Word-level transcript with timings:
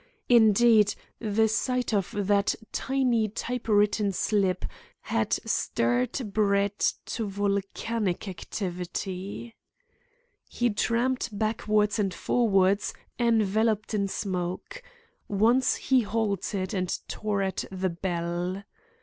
Indeed, 0.29 0.95
the 1.19 1.47
sight 1.47 1.93
of 1.93 2.09
that 2.17 2.55
tiny 2.71 3.29
type 3.29 3.67
written 3.67 4.11
slip 4.11 4.65
had 5.01 5.33
stirred 5.45 6.19
Brett 6.33 6.93
to 7.05 7.29
volcanic 7.29 8.27
activity. 8.27 9.55
He 10.49 10.71
tramped 10.71 11.37
backwards 11.37 11.99
and 11.99 12.15
forwards, 12.15 12.95
enveloped 13.19 13.93
in 13.93 14.07
smoke. 14.07 14.81
Once 15.27 15.75
he 15.75 15.99
halted 16.01 16.73
and 16.73 16.91
tore 17.07 17.43
at 17.43 17.65
the 17.71 17.89
bell. 17.91 18.63